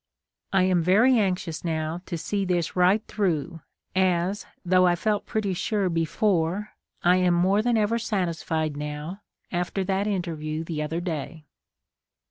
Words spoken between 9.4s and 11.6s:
after that interview the other day.